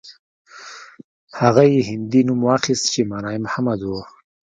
[1.39, 3.91] هغه يې هندي نوم واخيست چې مانا يې محمد و.